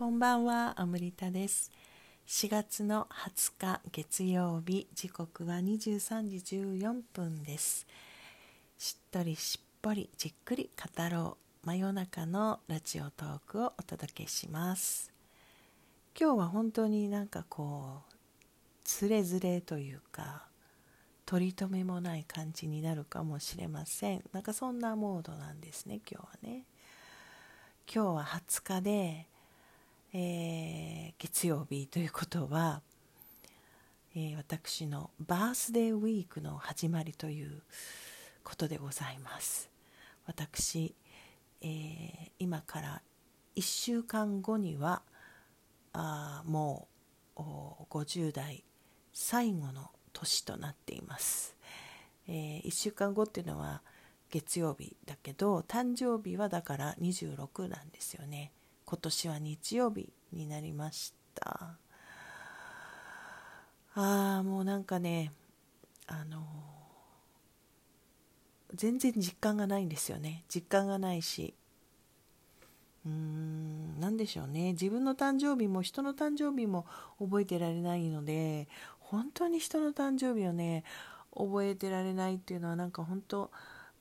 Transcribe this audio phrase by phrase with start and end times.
[0.00, 1.70] こんばんは、アムリタです。
[2.26, 7.86] 4月の20日月曜日、時刻は23時14分です。
[8.78, 15.12] しっとりしっぽりじっくり語ろう、真夜中のラジオトークをお届けします。
[16.18, 18.14] 今日は本当になんかこう、
[18.82, 20.46] つれづれというか、
[21.26, 24.24] 取り留めもない感じになるかもしれません。
[24.32, 26.64] なんかそんなモードなんですね、今日はね。
[27.86, 29.29] 今日は20日で、
[30.12, 32.82] えー月曜日ということは、
[34.16, 37.62] えー私のバースデーウィークの始まりという
[38.42, 39.70] ことでございます。
[40.26, 40.96] 私、
[41.60, 43.02] えー今から
[43.54, 45.02] 1週間後には
[45.92, 46.88] あも
[47.36, 47.40] う
[47.88, 48.64] 50代
[49.12, 51.54] 最後の年となっています、
[52.26, 53.82] え1週間後っていうのは
[54.30, 58.50] 月曜日だけど誕生日はだから26なんですよね。
[58.90, 61.76] 今年は日曜日になりました。
[63.94, 65.30] ああもうなんかね
[66.08, 66.44] あの
[68.74, 70.42] 全然実感がないんですよね。
[70.52, 71.54] 実感がないし。
[73.06, 74.72] うーん何でしょうね。
[74.72, 76.84] 自分の誕生日も人の誕生日も
[77.20, 78.66] 覚えてられないので
[78.98, 80.82] 本当に人の誕生日をね
[81.32, 83.52] 覚えてられないっていうのはなんか本当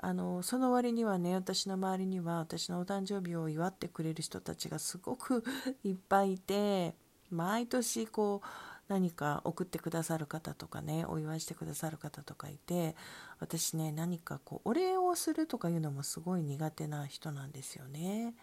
[0.00, 5.42] あのその割にはね私の周りには私のお誕生日を祝ってくれる人たちがすごく
[5.82, 6.94] いっぱいいて
[7.30, 8.46] 毎年こう
[8.86, 12.94] 何か送ってくださる方とかねお祝いしてくださる方とかいて
[13.40, 18.34] 私ね何かこうお礼をするとかいうのもすごい苦手な人なんですよね。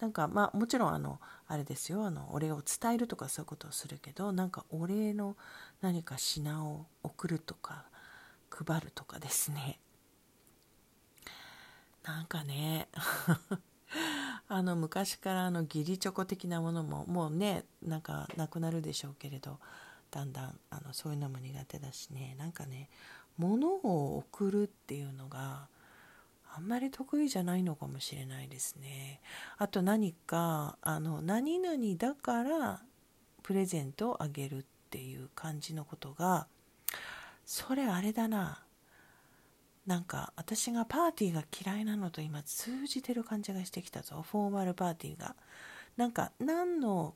[0.00, 5.36] なんかまあもちろんあのあれですよあのお礼を伝えるとかそういうことをするけどなんかお礼の
[5.80, 7.86] 何か品を送るとか
[8.48, 9.80] 配るとかですね
[12.08, 12.88] なんかね。
[14.48, 19.58] あの昔からあの義理チョコ的なものももうねなんかなくなるでしょうけれど
[20.10, 22.34] だんだんあのそういうのも苦手だしね。
[22.38, 22.88] なんかね
[23.36, 25.68] 物を送るっていうのが
[26.54, 29.20] あんまり得意じゃないのかもしれないですね。
[29.58, 32.82] あと何かあの何々だから
[33.42, 36.48] プレゼントをあげるっていう感じのことが
[37.44, 38.62] それあれだな。
[39.88, 44.22] なんか私がパーティーが嫌いなのと今通じてる感じがしてきたぞ。
[44.30, 45.34] フォーマルパーティーが。
[45.96, 47.14] なんか何の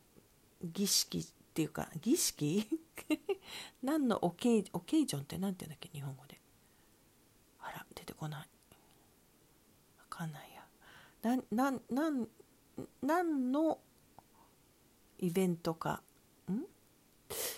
[0.64, 2.66] 儀式っていうか儀式？
[3.84, 5.90] 何のオケーオケージョンって何て言うんだっけ？
[5.92, 6.40] 日本語で。
[7.60, 8.40] あら出てこない。
[8.40, 8.46] わ
[10.08, 11.36] かんないや。
[11.52, 12.26] ななな
[13.02, 13.80] 何の
[15.18, 16.02] イベントか。
[16.50, 16.62] ん？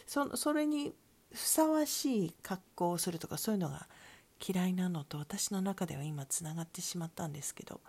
[0.09, 0.93] そそれに
[1.33, 3.89] ふさわしい格好をするとかそういうのが
[4.47, 7.81] 嫌いなのと私の中では今つながってしまったんですけど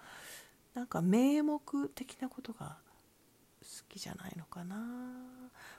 [0.73, 2.77] なんか名目的なことが
[3.61, 4.75] 好きじゃないのかな。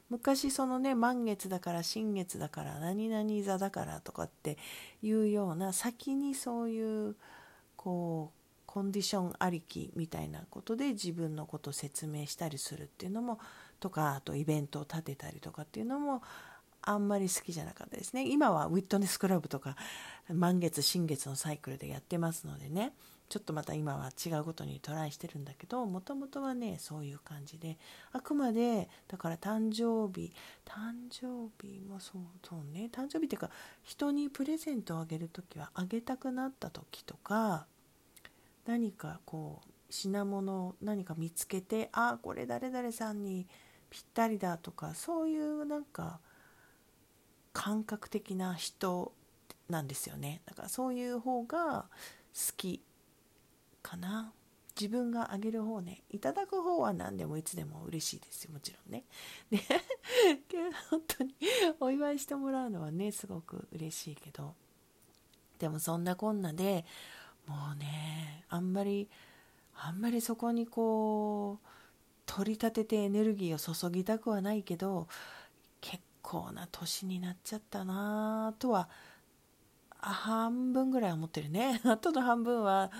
[0.09, 4.57] 昔そのね満月だから新月だから何々座だからとかって
[5.03, 7.17] いうような先にそういう
[7.77, 8.37] こう
[8.67, 13.39] コンディションありきみたいなことで自分のことを説明したりするっていうのも
[13.81, 16.23] とかあとイベントを立てたりとかっていうのも
[16.87, 18.27] あんまり好きじゃなかったですね。
[18.27, 19.77] 今はウィットネスクラブとか
[20.33, 22.93] 満月新月のサイクルでやってますのでね。
[23.29, 27.77] ちょっとまた今は違うことにトライしてるんだけどもともとはねそういう感じで。
[28.13, 30.33] あくまでだから誕生日
[30.65, 32.89] 誕生日もそうそうね。
[32.93, 33.51] 誕生日っていうか
[33.83, 37.67] 人にプレゼントをあげる時はあげたくなった時とか
[38.65, 43.47] 何かこう品物を何か見つけてあこれ誰々さんに
[43.91, 46.21] ぴったりだとかそういうなんか
[47.57, 49.15] 感覚的な人
[49.71, 50.43] なんですよね。
[50.45, 51.87] だからそういう方が
[52.35, 52.83] 好き
[53.83, 54.35] かな。
[54.79, 56.03] 自分があげる方ね。
[56.11, 58.53] いただく方は何でもいつでも嬉しいですよ。
[58.53, 59.05] もちろんね。
[59.51, 59.59] で
[60.91, 61.35] 本当に
[61.81, 64.55] お祝いしてもらうのはねすごく嬉しいけど。
[65.59, 66.85] でもそんなこんなで
[67.47, 69.09] もうねあんまり
[69.75, 71.69] あんまりそこにこう
[72.27, 75.09] 取り立ててエネルギーを注ぎたくはないけど
[76.27, 78.89] 結構な年になっちゃったなとは
[80.01, 81.81] 半分ぐらい思ってるね。
[81.87, 82.91] あとの半分は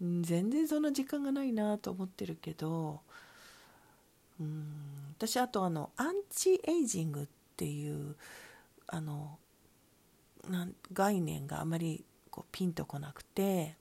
[0.00, 3.02] 全然そんな時間がないなと思ってるけど
[4.40, 5.14] うん。
[5.18, 8.16] 私あとあのアンチエイジングっていう
[8.86, 9.38] あの
[10.92, 13.76] 概念があまりこうピンとこなくて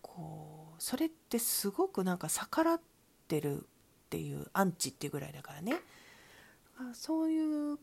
[0.00, 2.80] こうそれってすごくなんか逆らっ
[3.26, 3.64] てるっ
[4.08, 5.82] ていうアンチっていうぐらいだからね。
[6.80, 7.78] あそういう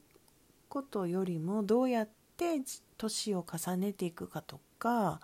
[0.69, 2.61] ことよりもどうやって
[2.97, 5.19] 年を重ねていくかとか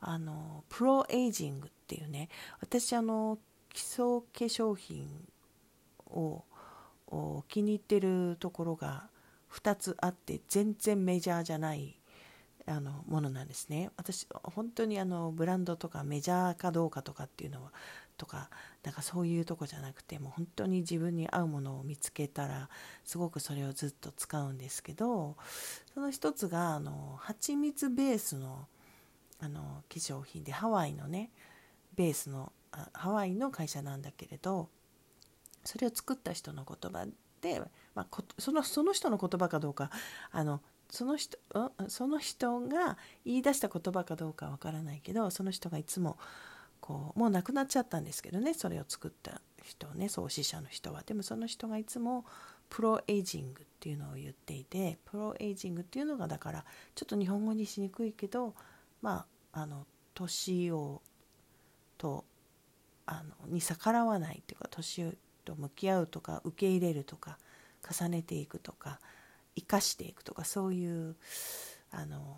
[0.00, 2.28] あのプロエイジングっていうね
[2.60, 3.38] 私あの
[3.72, 5.06] 基礎化粧品
[6.10, 6.44] を
[7.48, 9.08] 気に入ってるところが
[9.52, 11.98] 2つあって全然メジャーじゃない
[12.66, 13.90] あのものなんですね。
[13.96, 17.72] 私本当にあのブランドとかメジャーかどうかとかっていうのは
[18.16, 18.50] とか
[18.82, 22.68] なんかそういうとこじゃなくてもう本当に自分に合うものを見つけたら
[23.04, 25.36] すごくそれをずっと使うんですけど
[25.94, 28.66] その一つがあの蜂蜜ベースの
[29.38, 29.60] あの
[29.90, 31.30] 化粧品でハワイのね
[31.94, 32.52] ベースの
[32.94, 34.68] ハワイの会社なんだけれど
[35.64, 37.06] それを作った人の言葉
[37.42, 37.60] で、
[37.94, 39.90] まあ、そのその人の言葉かどうか
[40.30, 40.60] あの
[40.90, 41.38] その人
[41.88, 46.16] その人が言い出した言葉かどうかわからないけどその人がいつも
[46.80, 51.02] こうもう亡くなっちゃったんですけどねそれを作った人ね創始者の人は。
[51.04, 52.24] でもその人がいつも
[52.68, 56.64] プロエイジングっていうのを言っていてプロエイジングっていうのがだから
[56.94, 58.54] ちょっと日本語にしにくいけど
[59.02, 61.00] まああの年を
[61.98, 62.24] と
[63.06, 67.38] あのに逆らわないっていうか年と向き合うとか受け入れるとか
[67.88, 69.00] 重ねていくとか
[69.54, 71.16] 生かしていくとかそういう
[71.90, 72.36] あの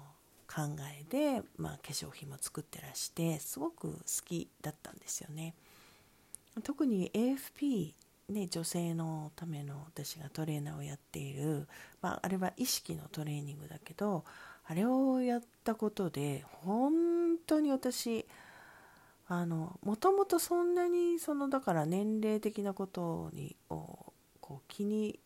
[0.49, 0.63] 考
[0.99, 5.55] えで、まあ、化粧品も作ってらしてすごく好きだったんですよね。
[6.65, 7.93] 特に AFP
[8.31, 11.67] ね、女性のための私がトレーナーをやっている、
[12.03, 14.25] まあ、あれは意識のトレーニングだけど
[14.67, 18.27] あれをやったことで本当に私
[19.29, 25.19] あのもともとそんなにそのだから年齢的なことにをこう気に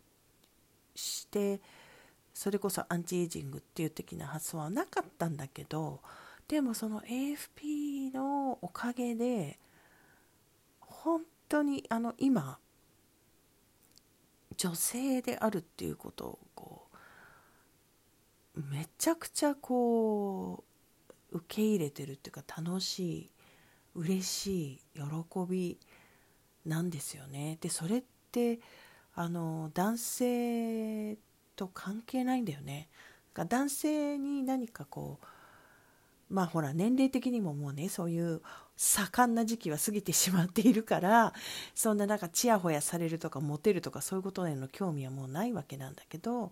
[0.95, 1.61] して
[2.35, 6.01] それこそアンチエイジングっていう的な発想はなかったんだけど
[6.49, 9.59] でもその AFP のおかげで
[10.81, 12.59] 本当にあの今
[14.57, 16.87] 女性であるっていうことをこ
[18.55, 20.65] うめちゃくちゃこ
[21.33, 23.31] う受け入れてるっていうか楽しい
[23.95, 25.01] 嬉しい喜
[25.49, 25.79] び
[26.67, 27.59] なんですよね。
[27.61, 28.61] でそれって
[29.15, 31.17] あの男性
[31.57, 32.89] と関係ないんだよね。
[33.35, 35.27] 男性に何かこう
[36.33, 38.41] まあほら年齢的にももうねそういう
[38.77, 41.35] 盛んな時期は過ぎてしまっているから
[41.75, 46.51] そんななんかちやほやされるとかモテるとかそういうことへの興味はもうないわけなんだけど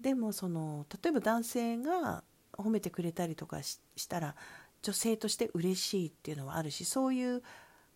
[0.00, 3.78] でもその例えば男性が褒めてくれたりとかし
[4.08, 4.34] たら
[4.82, 7.42] 女性として嬉しいっていうのはあるしそういう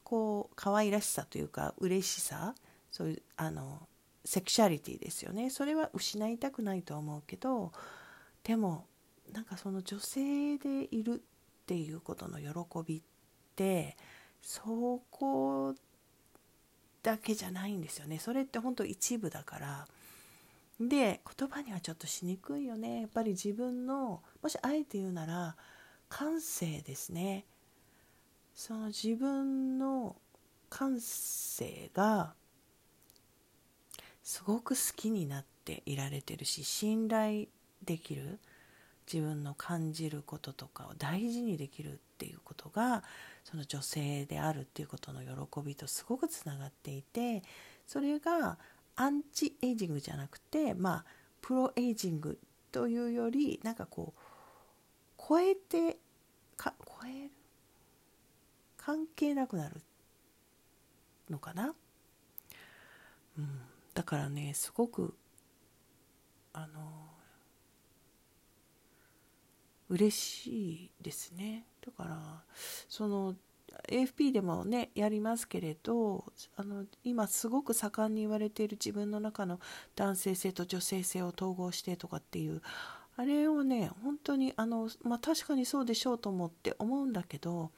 [0.04, 2.54] こう可愛らしさというか嬉しさ
[2.92, 3.88] そういうあの
[4.26, 5.50] セクシャリティですよね。
[5.50, 7.72] それは失いたくないと思うけど
[8.42, 8.86] でも
[9.32, 11.18] なんかその女性でいるっ
[11.66, 12.46] ていうことの喜
[12.86, 13.02] びっ
[13.54, 13.96] て
[14.42, 15.74] そこ
[17.02, 18.18] だけじゃないんですよね。
[18.18, 19.88] それって本当一部だから。
[20.78, 23.00] で言葉にはちょっとしにくいよね。
[23.02, 25.56] やっぱり自分のもしあえて言うなら
[26.08, 27.46] 感性ですね。
[28.54, 30.16] その自分の
[30.68, 32.34] 感性が
[34.26, 37.46] すごく好きになっていられてるし信頼
[37.84, 38.40] できる
[39.10, 43.04] 自分の感じることとかを大事にできるっていうことが
[43.44, 47.44] その女性であるっていうことの喜びとすごくつながっていて
[47.86, 48.58] それが
[48.96, 51.04] アンチエイジングじゃなくてまあ
[51.40, 52.36] プロエイジング
[52.72, 55.98] というよりなんかこう超えて
[56.56, 57.30] か超える
[58.76, 59.80] 関係なくなる
[61.30, 61.74] のかな、
[63.38, 63.60] うん、
[63.96, 65.14] だからねすごく
[66.52, 67.08] あの
[69.88, 71.64] 嬉しいですね。
[71.80, 72.42] だから
[72.90, 73.36] その
[73.88, 79.60] AFP でもねやりますけれどあの今すごく盛んに言われている自分の中の
[79.94, 82.60] 男性性と女性性を統合してとかっていう
[83.16, 87.70] あれをね本当にあの、まあ、確かにそうでしょうと思って思うんだけど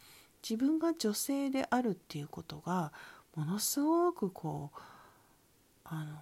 [0.43, 2.93] 自分が女性であるっていうことが
[3.37, 4.79] ものすごくこう
[5.91, 6.17] あの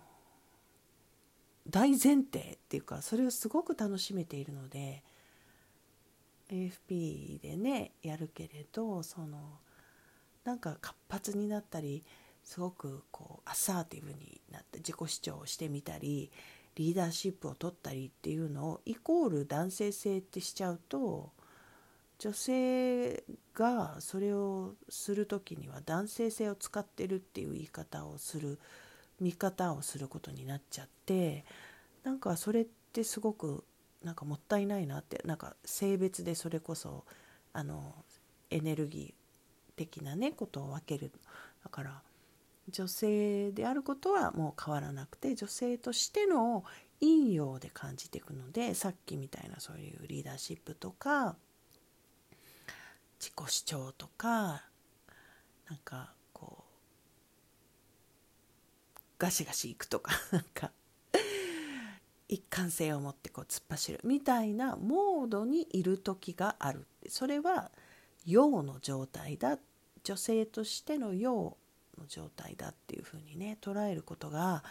[1.69, 5.03] 大前提っていうかそれをすごく楽しめているので
[6.51, 9.59] AFP でねやるけれどその
[10.45, 12.05] なんか活発になったり
[12.45, 16.31] すごくこうアサーティブになって自己主張をしてみたり
[16.77, 21.33] リーダーシップを取ったりっていうのをイコール男性性ってしちゃうと
[22.19, 28.59] 女性がそれをする時には男性性を使ってるっていう言い方をする
[29.21, 31.45] 見方をすることになっちゃって
[32.05, 33.65] なんかそれってすごく
[34.03, 37.05] なんかもったいないなってなんか性別でそれこそ
[37.53, 37.95] あの
[38.51, 41.11] エネルギー的なねことを分ける。
[41.65, 42.03] だから
[42.69, 46.65] 女性であることはもう変わらなくて女性としての
[47.01, 51.37] 陰陽で感じていくのでさっきみたいなそういうリーダーシップとか
[53.21, 54.65] 自己主張とか
[55.69, 56.13] なんか
[59.19, 60.73] ガシガシいくとか なんか
[62.29, 67.71] 一貫性を持ってこう突っ走るみたいなモードにいる時があるそれは
[68.25, 69.59] 陽の状態だ
[70.03, 71.57] 女性としての陽
[71.99, 74.65] の状態だっていうふうにね捉えることが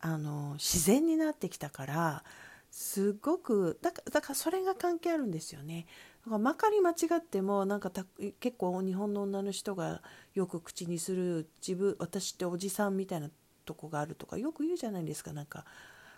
[0.00, 2.24] あの自然になってきたから
[2.70, 5.86] すごくだからそれが関係あるんですよね。
[6.24, 7.92] だからまかり間違ってもなんか
[8.40, 10.02] 結構日本の女の人が
[10.34, 13.28] よく口にする自分私っておじさんみたいな
[13.64, 15.32] とこがあるとかよく言うじゃないですか。
[15.32, 15.64] なんか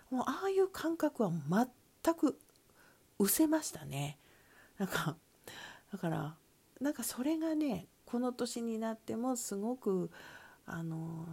[0.09, 1.31] もうああいう感覚は
[2.03, 2.37] 全く
[3.17, 4.17] 失せましたね。
[4.77, 5.15] なんか
[5.91, 6.35] だから
[6.81, 10.11] なんかそれがねこの年になってもすごく
[10.65, 11.25] あの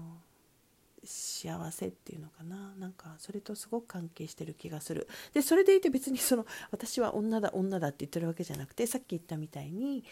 [1.05, 2.75] 幸せっていうのかな。
[2.79, 5.09] なんかそれとすごく関係してる気がする。
[5.35, 10.05] でそれでいて別にその私は女だ女だって言ってるわけじゃなくてさっき言ったみたいに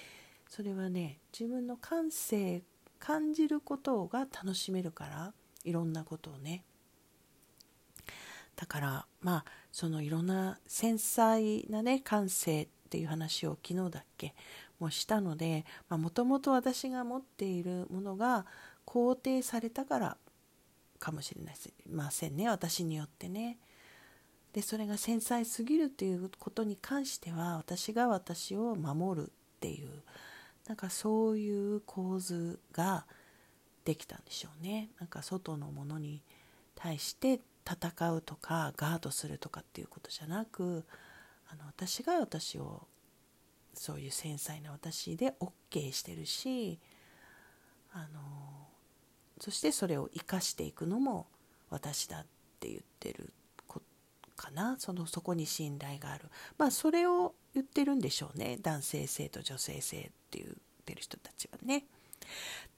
[0.48, 2.62] それはね自分の感性
[2.98, 5.32] 感じることが楽しめるから
[5.64, 6.64] いろんなことをね
[8.56, 14.34] だからまあそのいろんな繊細なね感性っていう話を昨日だっけ
[14.78, 18.46] もしたのでもともと私が持っているものが
[18.86, 20.16] 肯定されたから
[20.98, 21.40] かもしれ
[21.90, 23.58] ませんね私によってね。
[24.52, 30.02] でそれが繊細すぎるっていうことに関しては私が私を守るっていう
[30.66, 33.06] なんかそういう構図が
[33.84, 34.90] できたんでしょうね。
[34.98, 36.22] なんか外のものに
[36.74, 40.84] 対して戦うとかガードするとかっていうことじゃなく
[41.50, 42.86] あの私が私を
[43.74, 46.78] そういう繊細な私で OK してるし
[47.92, 48.20] あの
[49.40, 51.26] そしてそれを生かしていくのも
[51.70, 52.26] 私だっ
[52.58, 53.32] て言ってる
[54.40, 54.76] かな。
[54.78, 56.24] そのそこに信頼がある。
[56.56, 58.58] まあそれを言ってるんでしょうね。
[58.62, 60.50] 男性性と女性性って言っ
[60.86, 61.84] てる人たちはね。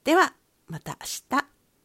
[0.03, 0.33] では
[0.73, 1.52] また明日。